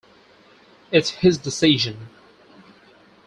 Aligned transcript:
It's 0.91 1.11
his 1.21 1.37
decision. 1.37 2.07